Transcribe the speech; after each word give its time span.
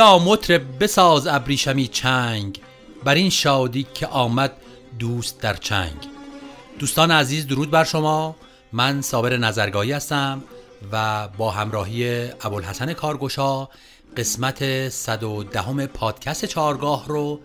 بیا 0.00 0.18
مطرب 0.18 0.84
بساز 0.84 1.26
ابریشمی 1.26 1.88
چنگ 1.88 2.60
بر 3.04 3.14
این 3.14 3.30
شادی 3.30 3.86
که 3.94 4.06
آمد 4.06 4.52
دوست 4.98 5.40
در 5.40 5.54
چنگ. 5.54 5.96
دوستان 6.78 7.10
عزیز 7.10 7.46
درود 7.46 7.70
بر 7.70 7.84
شما. 7.84 8.36
من 8.72 9.02
صابر 9.02 9.36
نظرگاهی 9.36 9.92
هستم 9.92 10.42
و 10.92 11.28
با 11.28 11.50
همراهی 11.50 12.28
ابوالحسن 12.40 12.92
کارگشا 12.92 13.68
قسمت 14.16 14.88
110 14.88 15.86
پادکست 15.86 16.44
چارگاه 16.44 17.08
رو 17.08 17.40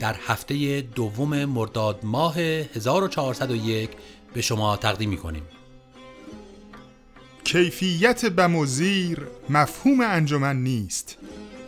در 0.00 0.16
هفته 0.26 0.80
دوم 0.80 1.44
مرداد 1.44 2.00
ماه 2.02 2.38
1401 2.38 3.90
به 4.34 4.42
شما 4.42 4.76
تقدیم 4.76 5.10
می‌کنیم. 5.10 5.42
کیفیت 7.44 8.24
بم 8.24 8.56
و 8.56 8.66
زیر 8.66 9.26
مفهوم 9.50 10.00
انجمن 10.00 10.56
نیست. 10.56 11.18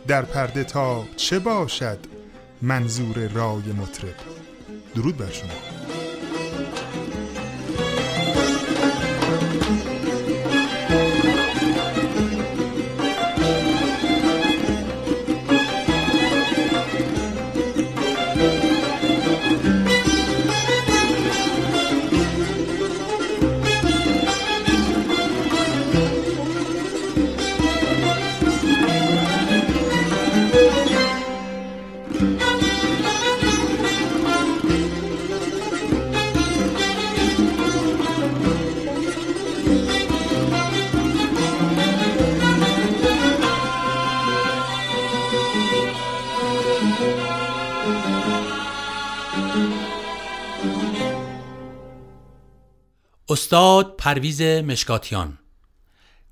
در 0.07 0.21
پرده 0.21 0.63
تا 0.63 1.03
چه 1.15 1.39
باشد 1.39 1.99
منظور 2.61 3.27
رای 3.27 3.73
مطرب؟ 3.73 4.15
درود 4.95 5.17
بر 5.17 5.31
شما. 5.31 5.70
استاد 53.51 53.95
پرویز 53.97 54.41
مشکاتیان. 54.41 55.37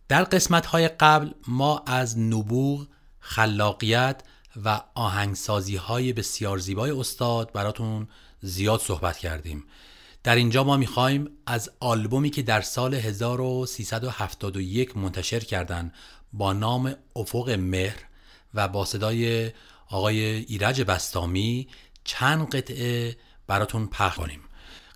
در 0.07 0.23
قسمت 0.23 0.65
های 0.65 0.87
قبل 0.87 1.29
ما 1.47 1.83
از 1.87 2.19
نبوغ، 2.19 2.87
خلاقیت 3.19 4.23
و 4.65 4.81
آهنگسازی 4.95 5.75
های 5.75 6.13
بسیار 6.13 6.57
زیبای 6.57 6.91
استاد 6.91 7.53
براتون 7.53 8.07
زیاد 8.41 8.79
صحبت 8.79 9.17
کردیم. 9.17 9.63
در 10.23 10.35
اینجا 10.35 10.63
ما 10.63 10.77
می‌خوایم 10.77 11.29
از 11.45 11.71
آلبومی 11.79 12.29
که 12.29 12.41
در 12.41 12.61
سال 12.61 12.93
1371 12.93 14.97
منتشر 14.97 15.39
کردن 15.39 15.91
با 16.33 16.53
نام 16.53 16.95
افق 17.15 17.49
مهر 17.49 17.99
و 18.53 18.67
با 18.67 18.85
صدای 18.85 19.51
آقای 19.89 20.25
ایرج 20.25 20.81
بستامی 20.81 21.67
چند 22.03 22.55
قطعه 22.55 23.17
براتون 23.47 23.87
پخش 23.87 24.17
کنیم. 24.17 24.41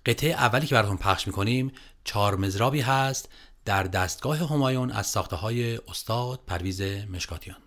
قطعه 0.06 0.32
اولی 0.32 0.68
که 0.68 0.76
براتون 0.76 0.98
پخش 0.98 1.28
می‌کنیم 1.28 1.72
چهار 2.04 2.36
مزرابی 2.36 2.82
هست 2.82 3.30
در 3.66 3.84
دستگاه 3.84 4.38
همایون 4.38 4.92
از 4.92 5.08
ساخته 5.08 5.36
های 5.36 5.78
استاد 5.78 6.40
پرویز 6.48 6.82
مشکاتیان. 6.82 7.58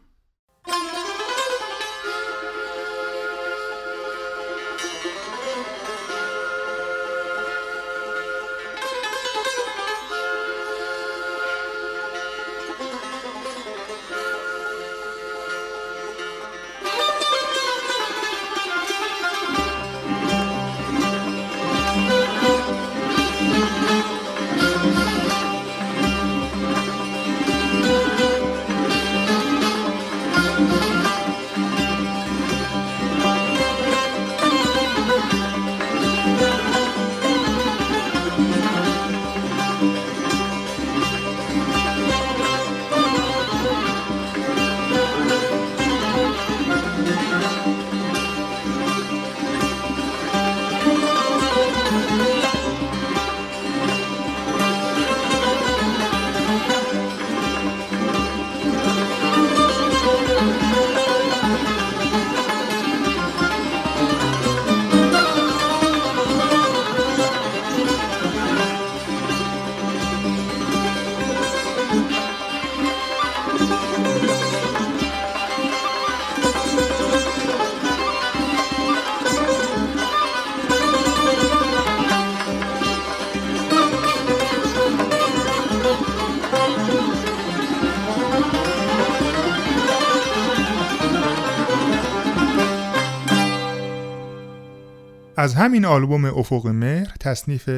از 95.46 95.54
همین 95.54 95.84
آلبوم 95.84 96.24
افق 96.24 96.66
مهر 96.66 97.14
تصنیف 97.20 97.70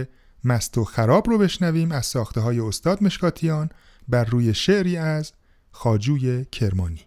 مست 0.45 0.79
و 0.79 0.85
خراب 0.85 1.31
رو 1.31 1.39
بشنویم 1.39 1.93
از 1.93 2.07
ساخته 2.07 2.41
های 2.41 2.61
استاد 2.61 3.03
مشکاتیان 3.03 3.69
بر 4.09 4.25
روی 4.25 4.55
شعری 4.55 4.97
از 4.97 5.33
خاجوی 5.71 6.45
کرمانی. 6.45 7.01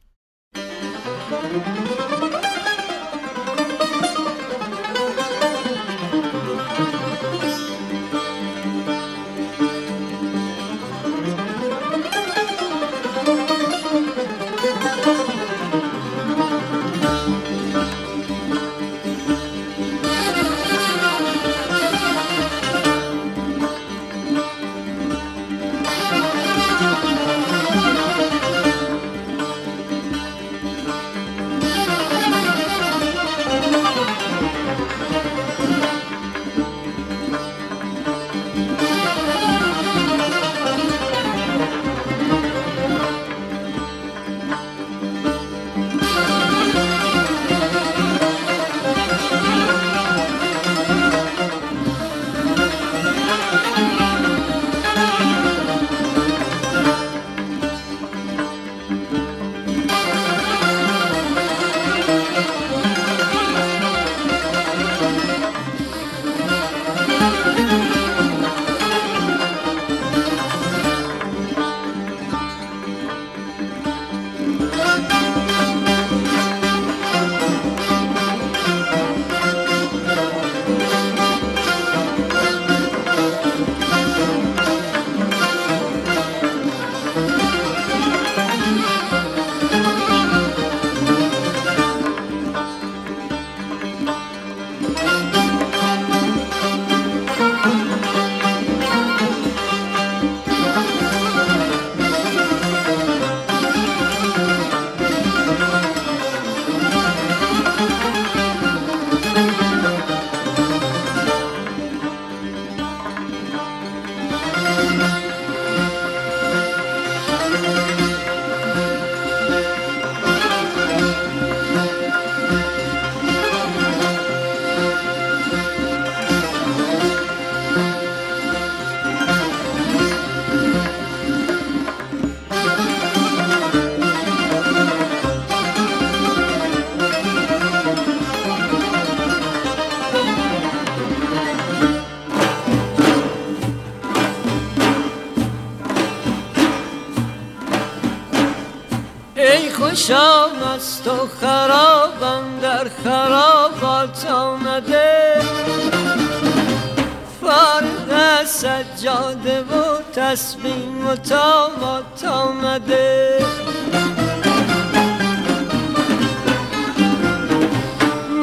و 160.32 161.16
تامات 161.16 162.26
آمده. 162.26 163.40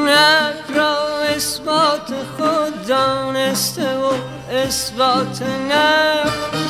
نک 0.07 0.77
را 0.77 0.99
اثبات 1.37 2.13
خود 2.37 2.87
دانسته 2.87 3.99
و 3.99 4.13
اثبات 4.53 5.43
نفس 5.71 6.69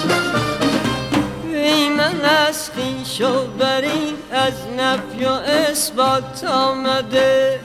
من 1.96 2.24
از 2.48 2.70
خیش 2.70 3.20
و 3.20 3.46
برین 3.58 4.14
از 4.32 4.52
نفی 4.78 5.24
و 5.24 5.28
اثبات 5.28 6.44
آمده. 6.44 7.60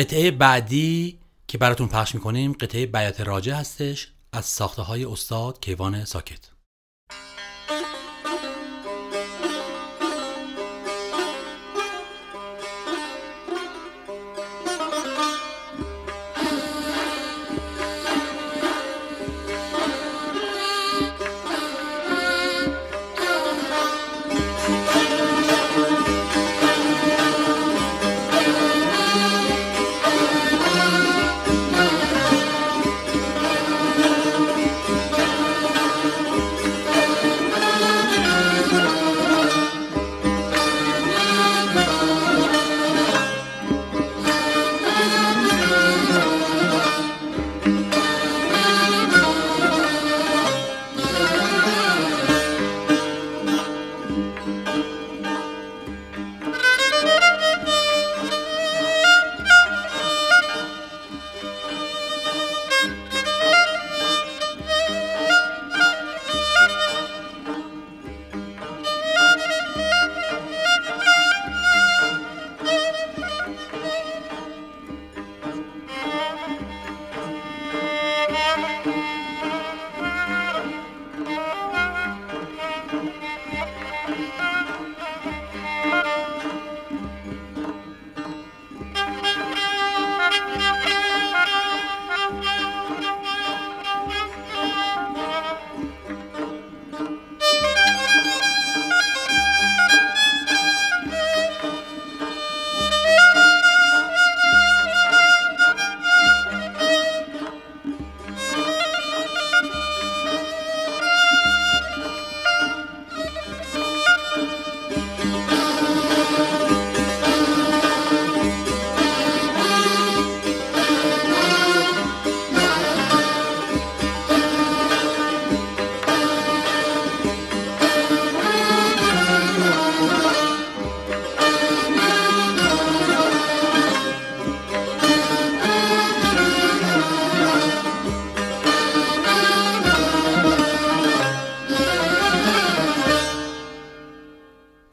قطعه 0.00 0.30
بعدی 0.30 1.18
که 1.48 1.58
براتون 1.58 1.88
پخش 1.88 2.14
می‌کنیم 2.14 2.52
قطعه 2.52 2.86
بیات 2.86 3.20
راجع 3.20 3.52
هستش 3.54 4.12
از 4.32 4.44
ساخته 4.44 4.82
های 4.82 5.04
استاد 5.04 5.60
کیوان 5.60 6.04
ساکت. 6.04 6.59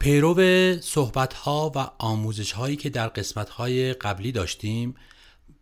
پیرو 0.08 0.80
صحبت 0.80 1.34
ها 1.34 1.72
و 1.74 1.78
آموزش 1.98 2.52
هایی 2.52 2.76
که 2.76 2.90
در 2.90 3.08
قسمت 3.08 3.50
های 3.50 3.92
قبلی 3.92 4.32
داشتیم 4.32 4.94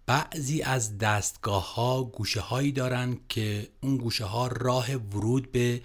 بعضی 0.07 0.62
از 0.62 0.99
دستگاه 0.99 1.75
ها 1.75 2.05
گوشه 2.05 2.41
هایی 2.41 2.73
دارن 2.73 3.19
که 3.29 3.69
اون 3.81 3.97
گوشه 3.97 4.25
ها 4.25 4.47
راه 4.47 4.95
ورود 4.95 5.53
به 5.53 5.81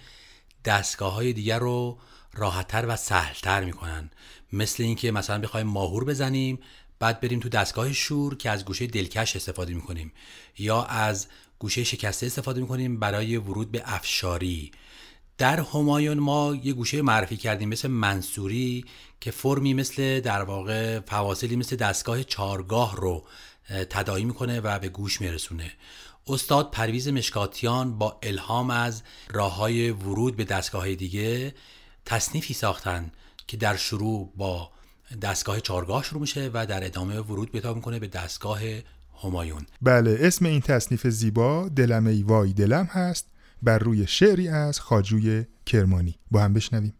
دستگاه 0.64 1.12
های 1.12 1.32
دیگر 1.32 1.58
رو 1.58 1.98
راحتتر 2.34 2.86
و 2.88 2.96
سهلتر 2.96 3.64
می‌کنن. 3.64 4.10
مثل 4.52 4.82
اینکه 4.82 5.12
مثلا 5.12 5.38
بخوایم 5.38 5.66
ماهور 5.66 6.04
بزنیم 6.04 6.58
بعد 6.98 7.20
بریم 7.20 7.40
تو 7.40 7.48
دستگاه 7.48 7.92
شور 7.92 8.36
که 8.36 8.50
از 8.50 8.64
گوشه 8.64 8.86
دلکش 8.86 9.36
استفاده 9.36 9.74
می‌کنیم 9.74 10.12
یا 10.58 10.82
از 10.82 11.26
گوشه 11.58 11.84
شکسته 11.84 12.26
استفاده 12.26 12.60
می‌کنیم 12.60 13.00
برای 13.00 13.36
ورود 13.36 13.72
به 13.72 13.82
افشاری. 13.84 14.70
در 15.38 15.60
همایون 15.60 16.18
ما 16.18 16.54
یه 16.62 16.72
گوشه 16.72 17.02
معرفی 17.02 17.36
کردیم 17.36 17.68
مثل 17.68 17.88
منصوری 17.88 18.84
که 19.20 19.30
فرمی 19.30 19.74
مثل 19.74 20.20
در 20.20 20.42
واقع 20.42 21.00
فواصلی 21.00 21.56
مثل 21.56 21.76
دستگاه 21.76 22.22
چارگاه 22.22 22.96
رو 22.96 23.24
تدایی 23.90 24.24
می‌کنه 24.24 24.60
و 24.60 24.78
به 24.78 24.88
گوش 24.88 25.20
میرسونه. 25.20 25.72
استاد 26.26 26.70
پرویز 26.70 27.08
مشکاتیان 27.08 27.98
با 27.98 28.18
الهام 28.22 28.70
از 28.70 29.02
راه 29.30 29.56
های 29.56 29.90
ورود 29.90 30.36
به 30.36 30.44
دستگاه 30.44 30.94
دیگه 30.94 31.54
تصنیفی 32.04 32.54
ساختن 32.54 33.12
که 33.46 33.56
در 33.56 33.76
شروع 33.76 34.32
با 34.36 34.70
دستگاه 35.22 35.60
چارگاه 35.60 36.04
شروع 36.04 36.20
میشه 36.20 36.50
و 36.54 36.66
در 36.66 36.84
ادامه 36.84 37.20
ورود 37.20 37.50
پیدا 37.50 37.74
می‌کنه 37.74 37.98
به 37.98 38.06
دستگاه 38.06 38.60
همایون. 39.22 39.66
بله 39.82 40.18
اسم 40.20 40.46
این 40.46 40.60
تصنیف 40.60 41.06
زیبا 41.06 41.68
دلم 41.68 42.06
ای 42.06 42.22
وای 42.22 42.52
دلم 42.52 42.84
هست 42.84 43.31
بر 43.62 43.78
روی 43.78 44.06
شعری 44.06 44.48
از 44.48 44.80
خاجوی 44.80 45.44
کرمانی. 45.66 46.18
با 46.30 46.40
هم 46.40 46.52
بشنویم. 46.52 46.94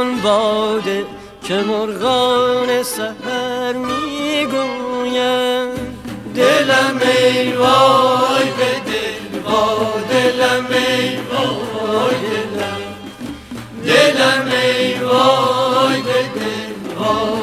چون 0.00 0.20
باده 0.20 1.06
که 1.44 1.54
مرغان 1.54 2.82
سهر 2.82 3.72
می‌گوین 3.72 5.14
دلم 6.34 7.00
ای 7.02 7.52
وای 7.52 8.44
به 8.58 8.72
دل 8.86 9.38
با 9.38 9.92
دلم 10.10 10.66
ای 10.70 11.16
وای 11.16 12.14
دلم. 12.30 12.82
دلم 13.86 14.48
ای 14.62 14.94
وای 14.94 16.02
به 16.02 16.22
دل 16.40 16.74
با 16.98 17.39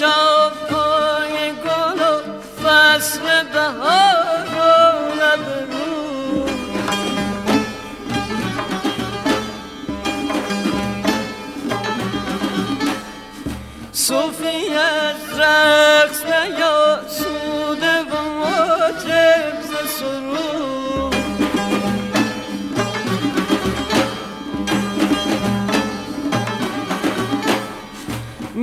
پای 0.00 1.52
گل 1.52 2.02
و 2.02 2.20
فصل 2.64 3.42
بهار 3.52 4.46
و 4.56 4.60
لب 5.14 5.46
رو. 5.72 6.46
صوفی 13.92 14.74
از 14.74 15.38
رقص 15.38 16.24
نیا 16.24 17.00
سوده 17.08 18.00
و 18.00 18.22
مطرب 18.40 19.54
ز 19.62 19.70
سرود 19.98 21.16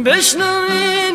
بشنوید 0.06 1.09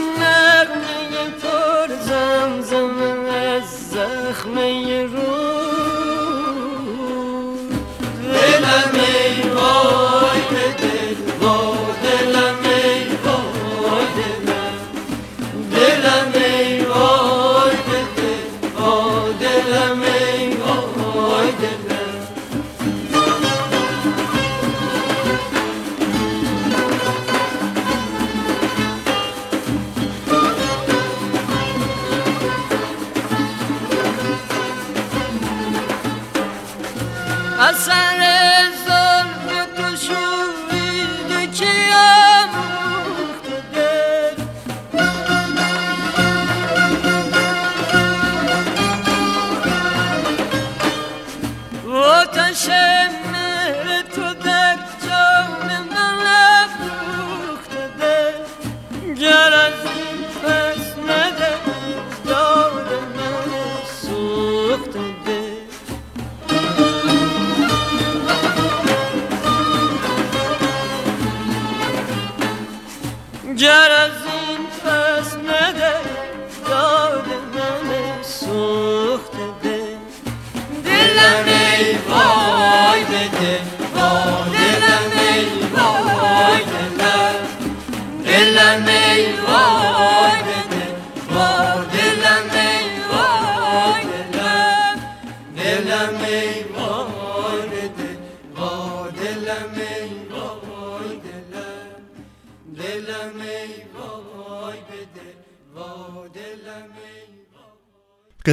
دلم 80.85 81.47
ای 81.47 81.95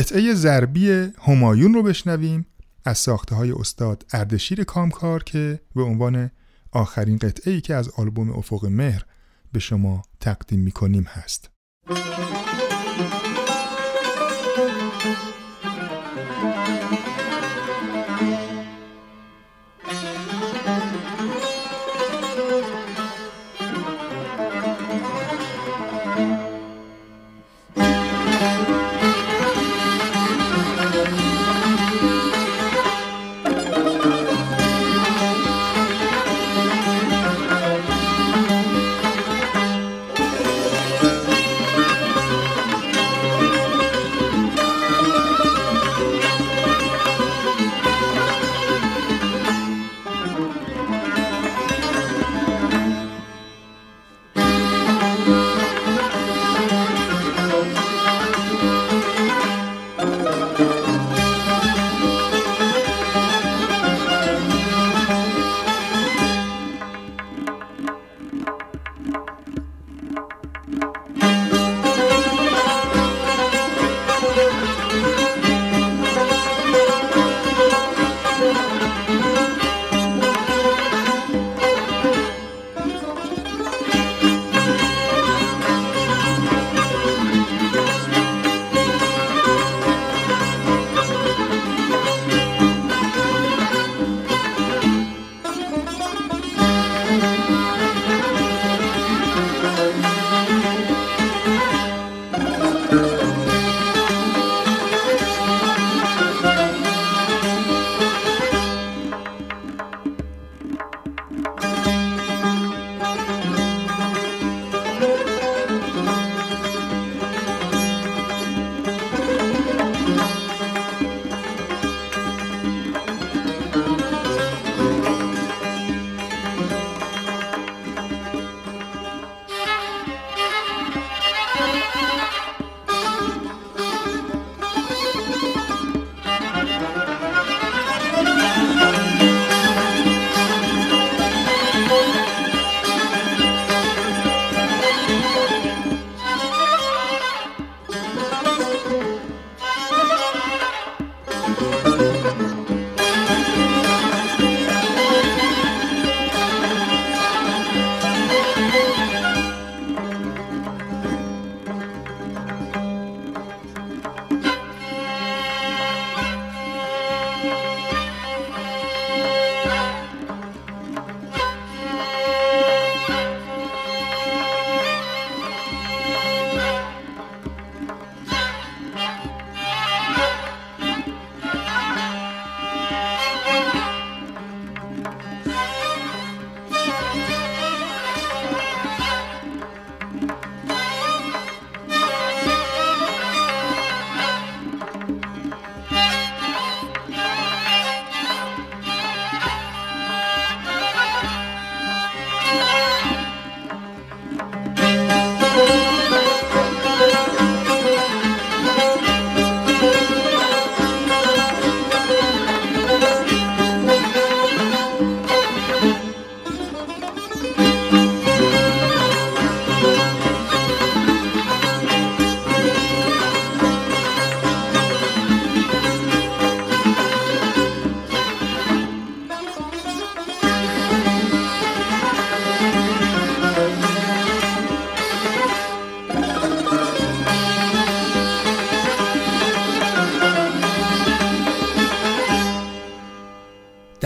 قطعه 0.01 0.33
ضربی 0.33 1.11
همایون 1.21 1.73
رو 1.73 1.83
بشنویم 1.83 2.45
از 2.85 2.97
ساخته 2.97 3.35
های 3.35 3.51
استاد 3.51 4.05
اردشیر 4.13 4.63
کامکار 4.63 5.23
که 5.23 5.59
به 5.75 5.83
عنوان 5.83 6.31
آخرین 6.71 7.17
قطعه 7.17 7.53
ای 7.53 7.61
که 7.61 7.75
از 7.75 7.89
آلبوم 7.89 8.31
افق 8.31 8.65
مهر 8.65 9.05
به 9.51 9.59
شما 9.59 10.01
تقدیم 10.19 10.59
می‌کنیم 10.59 11.03
هست. 11.03 11.49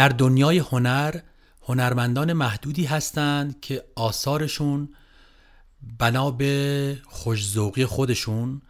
در 0.05 0.09
دنیای 0.09 0.57
هنر 0.57 1.19
هنرمندان 1.61 2.33
محدودی 2.33 2.85
هستند 2.85 3.59
که 3.61 3.83
آثارشون 3.95 4.95
بنا 5.99 6.31
به 6.31 6.97
خوشزوقی 7.05 7.85
خودشون 7.85 8.61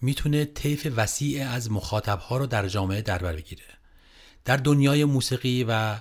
می‌تونه 0.00 0.44
طیف 0.44 0.92
وسیع 0.96 1.48
از 1.48 1.70
مخاطبها 1.70 2.36
رو 2.36 2.46
در 2.46 2.68
جامعه 2.68 3.02
دربر 3.02 3.32
بگیره. 3.32 3.62
در 4.44 4.56
دنیای 4.56 5.04
موسیقی 5.04 5.64
و 5.68 6.00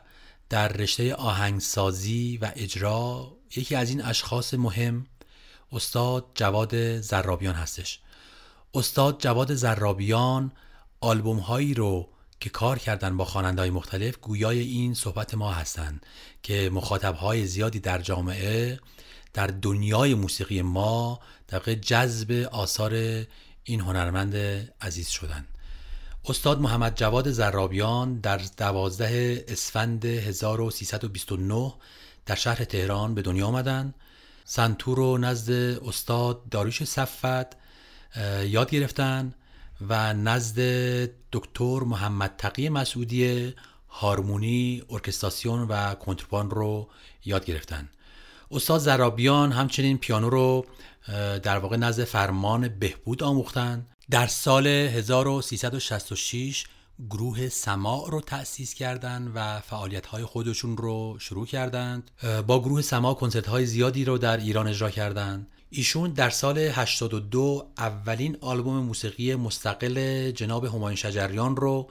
در 0.49 0.67
رشته 0.67 1.15
آهنگسازی 1.15 2.37
و 2.41 2.51
اجرا 2.55 3.31
یکی 3.55 3.75
از 3.75 3.89
این 3.89 4.05
اشخاص 4.05 4.53
مهم 4.53 5.07
استاد 5.71 6.25
جواد 6.35 7.01
زرابیان 7.01 7.55
هستش. 7.55 7.99
استاد 8.73 9.21
جواد 9.21 9.53
زرابیان 9.53 10.51
آلبوم 11.01 11.39
هایی 11.39 11.73
رو 11.73 12.09
که 12.39 12.49
کار 12.49 12.79
کردن 12.79 13.17
با 13.17 13.25
خواننده‌های 13.25 13.69
مختلف 13.69 14.17
گویای 14.17 14.59
این 14.59 14.93
صحبت 14.93 15.33
ما 15.33 15.51
هستند 15.51 16.05
که 16.43 16.69
مخاطبهای 16.73 17.45
زیادی 17.45 17.79
در 17.79 18.01
جامعه 18.01 18.79
در 19.33 19.47
دنیای 19.47 20.13
موسیقی 20.13 20.61
ما 20.61 21.19
در 21.47 21.59
جذب 21.59 22.31
آثار 22.51 22.93
این 23.63 23.81
هنرمند 23.81 24.35
عزیز 24.81 25.07
شدند 25.07 25.47
استاد 26.25 26.59
محمد 26.61 26.95
جواد 26.95 27.31
زرابیان 27.31 28.19
در 28.19 28.41
دوازده 28.57 29.45
اسفند 29.47 30.05
1329 30.05 31.73
در 32.25 32.35
شهر 32.35 32.63
تهران 32.63 33.15
به 33.15 33.21
دنیا 33.21 33.47
آمدن. 33.47 33.93
سنتور 34.45 34.97
رو 34.97 35.17
نزد 35.17 35.51
استاد 35.87 36.49
داریوش 36.49 36.83
صفت 36.83 37.47
یاد 38.45 38.69
گرفتن. 38.69 39.33
و 39.81 40.13
نزد 40.13 40.59
دکتر 41.31 41.79
محمد 41.79 42.35
تقی 42.37 42.69
مسعودی 42.69 43.53
هارمونی، 43.89 44.83
ارکستراسیون 44.89 45.61
و 45.61 45.95
کنتربان 45.95 46.49
رو 46.49 46.89
یاد 47.25 47.45
گرفتن. 47.45 47.89
استاد 48.51 48.79
زرابیان 48.79 49.51
همچنین 49.51 49.97
پیانو 49.97 50.29
رو 50.29 50.65
در 51.43 51.57
واقع 51.57 51.77
نزد 51.77 52.03
فرمان 52.03 52.67
بهبود 52.67 53.23
آموختن. 53.23 53.87
در 54.11 54.27
سال 54.27 54.67
1366 54.67 56.65
گروه 57.09 57.49
سماع 57.49 58.09
رو 58.09 58.21
تأسیس 58.21 58.73
کردند 58.73 59.31
و 59.35 59.59
فعالیت 59.59 60.05
های 60.05 60.23
خودشون 60.23 60.77
رو 60.77 61.17
شروع 61.19 61.45
کردند. 61.45 62.11
با 62.47 62.59
گروه 62.59 62.81
سماع 62.81 63.13
کنسرت 63.13 63.47
های 63.47 63.65
زیادی 63.65 64.05
رو 64.05 64.17
در 64.17 64.37
ایران 64.37 64.67
اجرا 64.67 64.89
کردند. 64.89 65.47
ایشون 65.71 66.11
در 66.11 66.29
سال 66.29 66.57
82 66.57 67.71
اولین 67.77 68.37
آلبوم 68.41 68.79
موسیقی 68.79 69.35
مستقل 69.35 70.31
جناب 70.31 70.65
همایون 70.65 70.95
شجریان 70.95 71.55
رو 71.55 71.89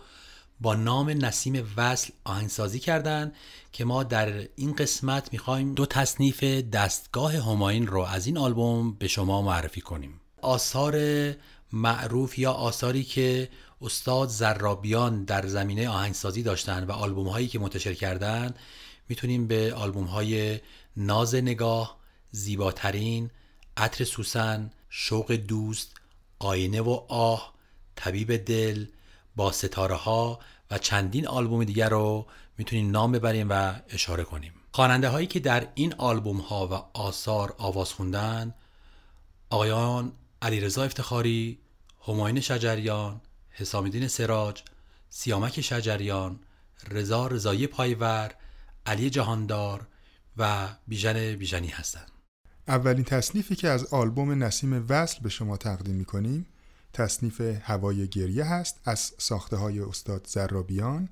با 0.61 0.75
نام 0.75 1.11
نسیم 1.11 1.73
وصل 1.77 2.13
آهنگسازی 2.25 2.79
کردند 2.79 3.35
که 3.73 3.85
ما 3.85 4.03
در 4.03 4.49
این 4.57 4.73
قسمت 4.73 5.33
می‌خوایم 5.33 5.75
دو 5.75 5.87
تصنیف 5.87 6.45
دستگاه 6.45 7.33
هماین 7.33 7.87
رو 7.87 8.01
از 8.01 8.27
این 8.27 8.39
آلبوم 8.39 8.93
به 8.93 9.09
شما 9.09 9.43
معرفی 9.43 9.81
کنیم. 9.81 10.21
آثار 10.43 10.97
معروف 11.73 12.39
یا 12.39 12.53
آثاری 12.53 13.05
که 13.05 13.49
استاد 13.83 14.29
زرابیان 14.29 15.25
در 15.25 15.47
زمینه 15.47 15.89
آهنگسازی 15.89 16.43
داشتن 16.43 16.85
و 16.85 16.93
آلبوم 16.93 17.29
هایی 17.29 17.49
که 17.49 17.59
منتشر 17.59 17.95
کردن 17.95 18.55
می‌تونیم 19.09 19.47
به 19.47 19.75
آلبوم 19.75 20.05
های 20.05 20.61
ناز 20.97 21.35
نگاه 21.35 21.99
زیباترین 22.31 23.31
عطر 23.79 24.05
سوسن 24.05 24.71
شوق 24.91 25.33
دوست 25.33 25.95
آینه 26.39 26.81
و 26.81 26.91
آه 27.09 27.55
طبیب 27.97 28.37
دل 28.37 28.87
با 29.37 29.53
ستاره 29.53 29.95
ها 29.95 30.39
و 30.71 30.79
چندین 30.79 31.27
آلبوم 31.27 31.65
دیگر 31.65 31.89
رو 31.89 32.27
می‌تونیم 32.59 32.91
نام 32.91 33.13
ببریم 33.13 33.47
و 33.51 33.75
اشاره 33.89 34.25
کنیم. 34.25 34.53
خواننده 34.73 35.09
هایی 35.09 35.27
که 35.27 35.41
در 35.41 35.69
این 35.75 35.95
آلبوم 35.95 36.41
ها 36.41 36.67
و 36.67 36.99
آثار 36.99 37.55
آواز 37.59 37.93
خوندن 37.93 38.55
آقایان 39.51 40.13
علیرضا 40.43 40.83
افتخاری 40.83 41.59
هماین 42.07 42.41
شجریان 42.41 43.21
حسام 43.51 44.07
سراج 44.09 44.63
سیامک 45.11 45.61
شجریان 45.61 46.41
رضا 46.91 47.27
رضایی 47.27 47.67
پایور 47.67 48.35
علی 48.87 49.11
جهاندار 49.11 49.87
و 50.37 50.69
بیژن 50.89 51.37
بیژنی 51.37 51.69
هستند. 51.69 52.18
اولین 52.69 53.05
تصنیفی 53.05 53.55
که 53.55 53.69
از 53.69 53.85
آلبوم 53.85 54.45
نسیم 54.45 54.87
وصل 54.89 55.21
به 55.23 55.29
شما 55.29 55.57
تقدیم 55.57 55.95
می‌کنیم 55.95 56.47
تصنیف 56.93 57.41
هوای 57.41 58.09
گریه 58.09 58.45
هست 58.45 58.81
از 58.85 59.13
ساخته 59.19 59.57
های 59.57 59.81
استاد 59.81 60.27
زرابیان 60.27 61.09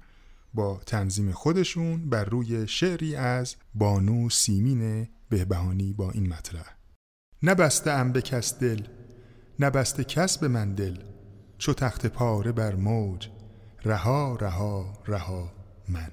با 0.55 0.81
تنظیم 0.87 1.33
خودشون 1.33 2.11
بر 2.11 2.25
روی 2.25 2.69
شعری 2.69 3.17
از 3.17 3.57
بانو 3.75 4.31
سیمین 4.31 5.09
بهبهانی 5.29 5.93
با 5.93 6.11
این 6.11 6.29
مطرح. 6.29 6.77
نبسته 7.43 7.91
ام 7.91 8.13
به 8.13 8.23
کس 8.23 8.59
دل 8.59 8.87
نبسته 9.59 10.05
کس 10.05 10.39
به 10.39 10.49
من 10.49 10.75
دل 10.75 10.99
چو 11.59 11.75
تخت 11.75 12.07
پاره 12.07 12.53
بر 12.53 12.75
موج 12.75 13.29
رها 13.85 14.37
رها 14.37 14.99
رها 15.07 15.53
من. 15.89 16.11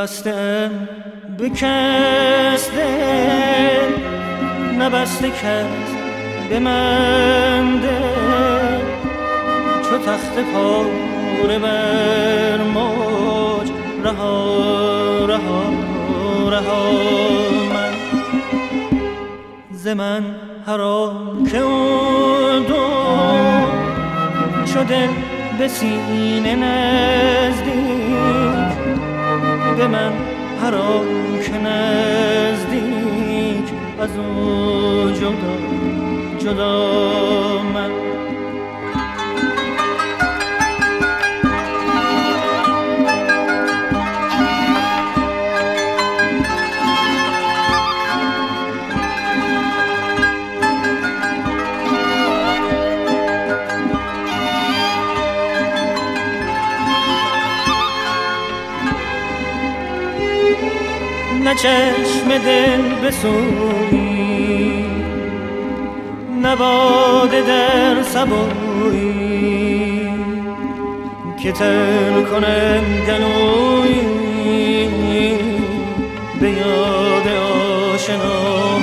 نبستم 0.00 0.88
به 1.38 1.48
کس 1.50 2.70
دل 2.70 3.92
نبسته 4.78 5.30
کس 5.30 5.90
به 6.50 6.58
من 6.58 7.76
دل. 7.76 8.80
چو 9.90 9.98
تخت 9.98 10.38
پاره 10.54 11.58
بر 11.58 12.62
موج 12.62 13.70
رها 14.04 15.26
رها 15.26 15.64
رها 16.48 16.92
من. 17.72 17.92
ز 19.72 19.88
من 19.88 20.24
حرام 20.66 21.46
که 21.46 21.58
دو 22.68 22.86
شده 24.66 25.08
به 25.58 25.68
سینه 25.68 26.56
نزدیک. 26.56 27.90
من 29.92 30.12
هر 30.62 30.74
که 31.42 31.58
نزدیک 31.58 33.64
از 34.00 34.16
او 34.16 35.10
جدا 35.10 35.56
جدا 36.38 37.62
من. 37.74 37.90
چشم 61.62 62.38
دل 62.44 62.82
بسوی 62.94 64.84
نه 66.42 66.56
باده 66.56 67.42
در 67.42 68.02
سبوی. 68.02 69.20
که 71.42 71.52
تر 71.52 72.22
کنم 72.22 72.84
گلوی 73.06 74.00
یاد 76.42 77.26
آشنا 77.94 78.78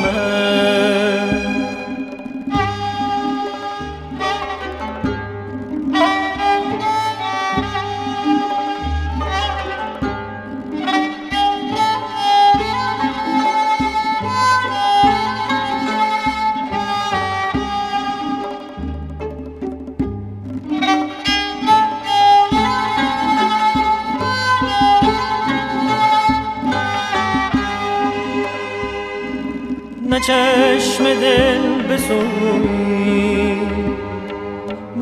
چشم 30.27 31.03
دل 31.03 31.81
بسوی 31.89 33.57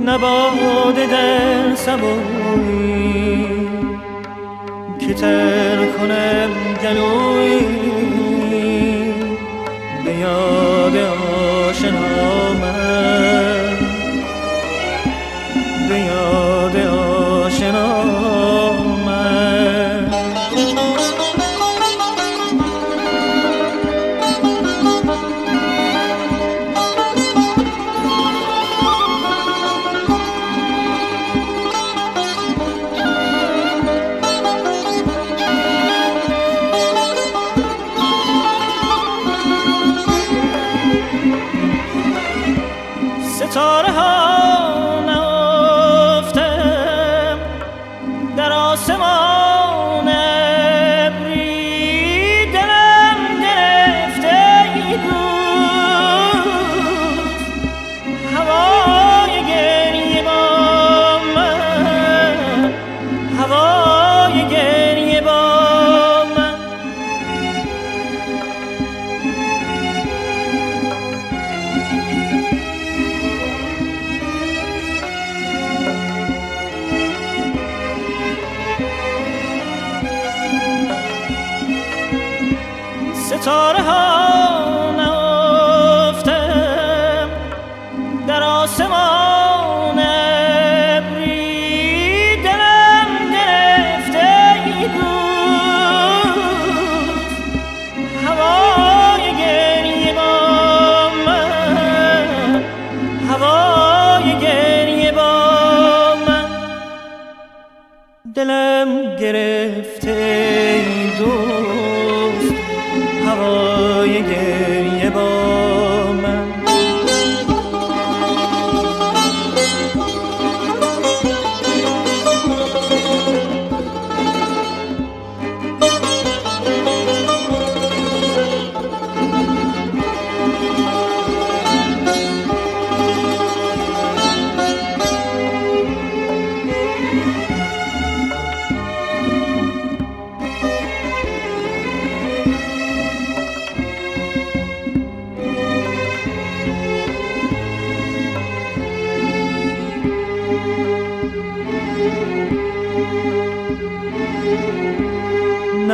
نه 0.06 0.18
باد 0.18 0.96
در 0.96 1.76
سبوی 1.76 3.48
که 5.00 5.14
تر 5.14 5.86
کنم 5.86 6.50
گلوی 6.84 7.60
به 10.06 10.14
یاد 10.14 10.96
آشنا 10.96 12.55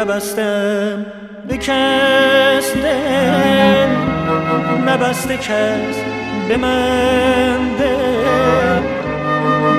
نبستم 0.01 1.05
به 1.47 1.57
کس 1.57 2.73
دل 2.73 3.89
نبسته 4.87 5.37
کس 5.37 5.95
به 6.47 6.57
من 6.57 7.57
دل. 7.79 8.81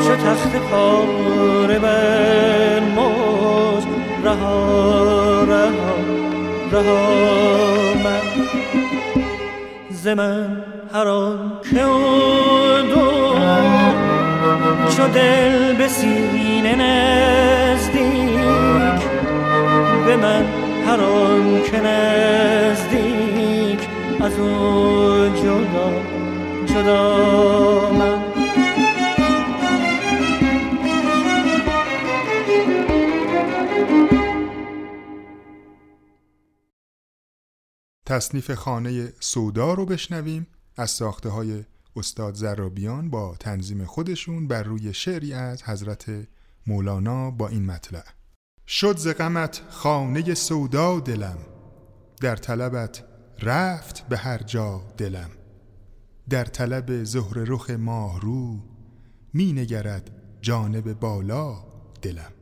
چو 0.04 0.16
تخت 0.16 0.56
پاره 0.70 1.78
بر 1.78 2.80
موج 2.80 3.84
رها 4.24 5.44
رها 5.44 5.70
رها 6.72 7.94
من. 8.04 8.46
ز 9.90 10.08
من 10.08 10.62
هر 10.94 11.08
آن 11.08 11.52
که 11.70 11.82
او 11.82 12.02
دور 12.94 13.92
چو 14.96 15.08
دل 15.14 15.72
به 15.72 15.88
سینه 15.88 16.74
به 20.06 20.16
من 20.16 20.44
هر 20.86 21.00
آن 21.00 21.62
که 21.62 21.80
نزدیک 21.80 23.88
از 24.20 24.38
او 24.38 25.28
جدا 25.28 26.02
جدا 26.66 27.92
من. 27.92 28.22
تصنیف 38.06 38.50
خانه 38.50 39.12
سودا 39.20 39.74
رو 39.74 39.86
بشنویم. 39.86 40.46
از 40.76 40.90
ساخته 40.90 41.28
های 41.28 41.64
استاد 41.96 42.34
زرابیان 42.34 43.10
با 43.10 43.36
تنظیم 43.40 43.84
خودشون 43.84 44.48
بر 44.48 44.62
روی 44.62 44.94
شعری 44.94 45.32
از 45.32 45.62
حضرت 45.62 46.10
مولانا 46.66 47.30
با 47.30 47.48
این 47.48 47.66
مطلع. 47.66 48.04
شد 48.66 48.96
ز 48.96 49.08
غمت 49.08 49.62
خانه 49.70 50.34
سودا 50.34 51.00
دلم 51.00 51.38
در 52.20 52.36
طلبت 52.36 53.04
رفت 53.42 54.08
به 54.08 54.16
هر 54.16 54.38
جا 54.38 54.82
دلم. 54.96 55.30
در 56.30 56.44
طلب 56.44 57.04
زهر 57.04 57.34
رخ 57.34 57.70
ماه 57.70 58.20
رو 58.20 58.58
می 59.34 59.52
نگرد 59.52 60.10
جانب 60.40 61.00
بالا 61.00 61.64
دلم. 62.02 62.32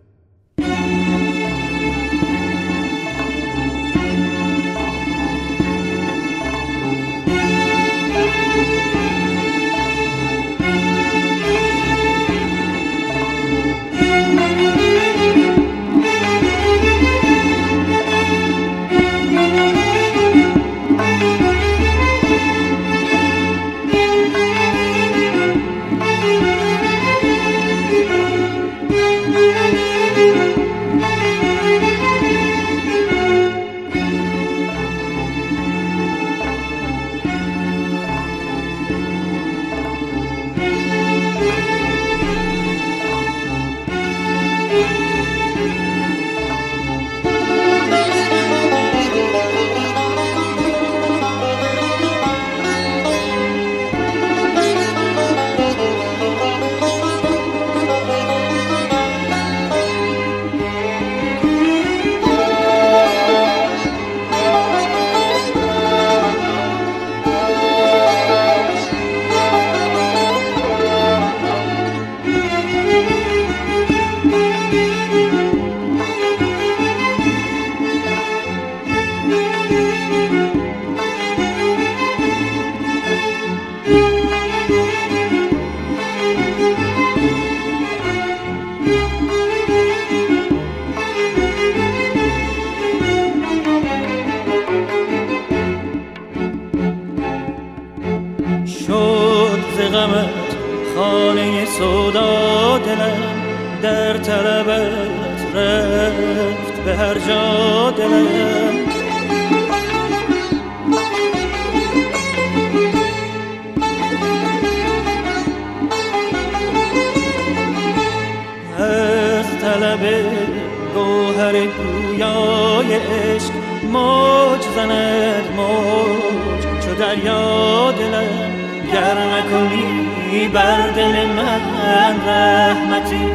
زند 124.76 125.46
موج 125.56 126.62
چو 126.85 126.94
دریا 126.94 127.92
دلم. 127.92 128.50
گر 128.92 129.18
نکنی 129.33 130.48
بر 130.48 130.90
دل 130.96 131.26
من 131.26 132.14
رحمتی 132.26 133.26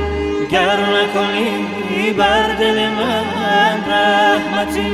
گر 0.51 0.79
نکنی 0.95 2.13
بر 2.17 2.47
دل 2.59 2.77
من 2.89 3.77
رحمتی. 3.91 4.91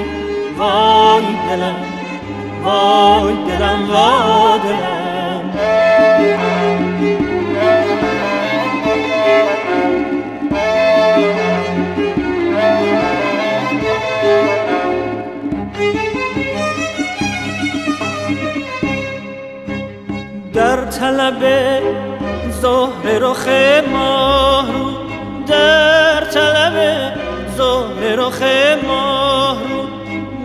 وای 0.57 1.23
دلم 1.49 1.75
وای 2.63 3.33
دلم 3.33 3.89
وای 3.91 4.59
دلم. 4.63 6.60
طلب 21.01 21.43
ظهر 22.61 23.19
رخ 23.19 23.47
ماه 23.91 24.71
رو. 24.71 24.91
در 25.47 26.21
طلب 26.21 27.13
ظهر 27.57 28.15
رخ 28.15 28.41
ماه 28.87 29.57
رو 29.69 29.83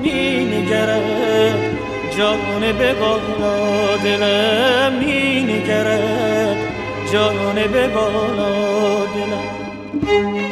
می 0.03 0.45
نگرد 0.45 1.61
جان 2.19 2.73
به 2.79 2.95
بالا 2.95 3.97
دلم 4.05 4.93
می 4.93 5.43
نگرد 5.43 6.57
جان 7.13 7.55
به 7.73 7.89
بالا 7.89 9.05
دلم 9.15 10.46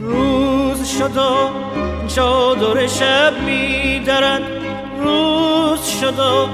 روز 0.00 0.88
شد 0.88 1.16
و 1.16 1.50
چادر 2.08 2.86
شب 2.86 3.32
می 3.46 3.98
درد 4.06 4.42
روز 4.98 5.86
شد 5.86 6.18
و 6.18 6.46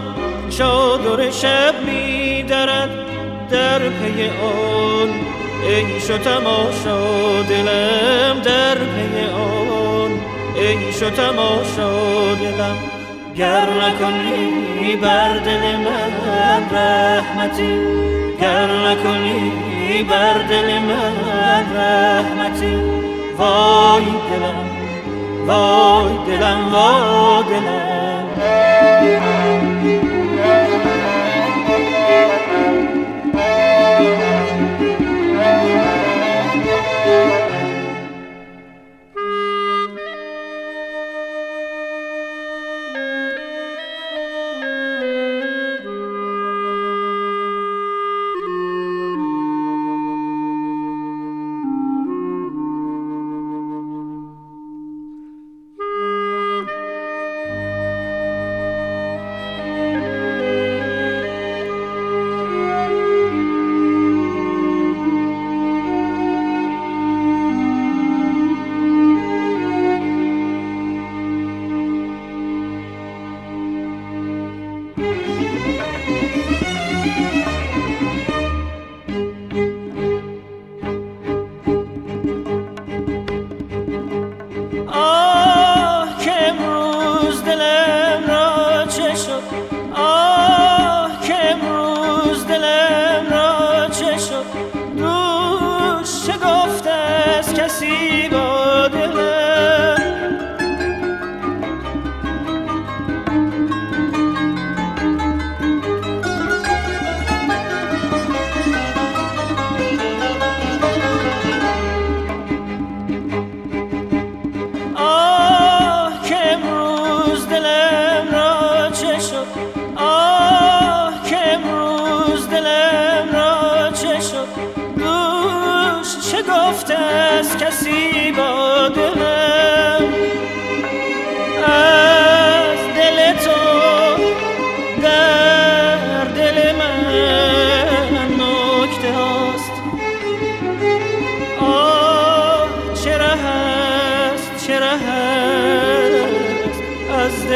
چادر 0.50 1.30
شب 1.30 1.74
می 1.86 2.42
درد 2.42 2.90
در 3.50 3.78
پی 3.78 4.24
آن 4.24 5.08
عیش 5.68 6.10
و 6.10 6.18
تماشا 6.18 7.42
دلم 7.42 8.40
در 8.44 8.74
پی 8.74 9.32
آن 9.32 10.20
عیش 10.56 11.02
و 11.02 11.10
تماشا 11.10 12.34
دلم. 12.34 12.76
گر 13.36 13.68
نکنی 13.70 14.96
بر 14.96 15.38
دل 15.38 15.76
من 15.76 16.70
رحمتی 16.72 17.78
گر 18.40 18.66
نکنی 18.66 19.67
بر 19.88 20.38
دل 20.50 20.78
من 20.78 21.12
رحمتی. 21.76 22.74
وای 23.38 24.04
دلم 24.04 24.58
وای 25.46 26.12
دلم 26.26 26.74
وای 26.74 27.44
دلم. 27.44 29.37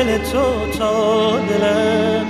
دل 0.02 0.18
تو 0.18 0.78
تا 0.78 1.38
دلم 1.38 2.26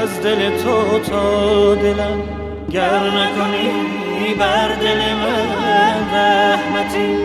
از 0.00 0.22
دل 0.22 0.56
تو 0.56 0.98
تا 0.98 1.74
دلم. 1.74 2.22
گر 2.70 3.00
نکنی 3.00 4.34
بر 4.38 4.68
دل 4.68 4.98
من 4.98 6.14
رحمتی 6.14 7.16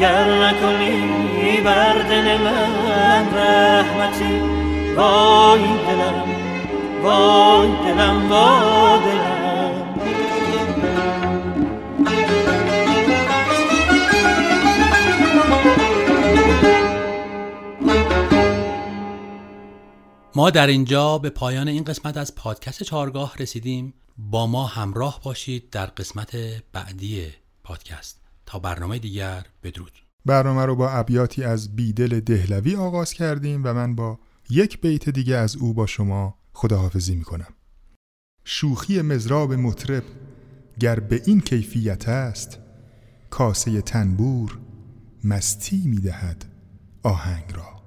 گر 0.00 0.24
نکنی 0.24 1.60
بر 1.64 1.98
دل 2.08 2.36
من 2.36 3.38
رحمتی. 3.38 4.40
وای 4.96 5.60
دلم 5.60 6.24
وای 7.02 7.68
دلم 7.68 8.30
وای 8.30 8.98
دلم. 8.98 9.37
ما 20.38 20.50
در 20.50 20.66
اینجا 20.66 21.18
به 21.18 21.30
پایان 21.30 21.68
این 21.68 21.84
قسمت 21.84 22.16
از 22.16 22.34
پادکست 22.34 22.82
چهارگاه 22.82 23.34
رسیدیم. 23.38 23.94
با 24.18 24.46
ما 24.46 24.66
همراه 24.66 25.20
باشید 25.24 25.70
در 25.70 25.86
قسمت 25.86 26.36
بعدی 26.72 27.26
پادکست. 27.64 28.20
تا 28.46 28.58
برنامه 28.58 28.98
دیگر 28.98 29.46
بدرود. 29.62 29.92
برنامه 30.26 30.64
رو 30.64 30.76
با 30.76 30.90
ابیاتی 30.90 31.44
از 31.44 31.76
بیدل 31.76 32.20
دهلوی 32.20 32.76
آغاز 32.76 33.12
کردیم 33.12 33.64
و 33.64 33.74
من 33.74 33.94
با 33.94 34.18
یک 34.50 34.80
بیت 34.80 35.08
دیگه 35.08 35.36
از 35.36 35.56
او 35.56 35.74
با 35.74 35.86
شما 35.86 36.38
خداحافظی 36.52 37.14
می‌کنم. 37.14 37.54
شوخی 38.44 39.02
مزراب 39.02 39.52
مطرب 39.52 40.04
گر 40.80 41.00
به 41.00 41.22
این 41.26 41.40
کیفیت 41.40 42.08
است 42.08 42.58
کاسه 43.30 43.80
تنبور 43.80 44.58
مستی 45.24 45.82
می‌دهد 45.86 46.44
آهنگ 47.02 47.52
را. 47.54 47.77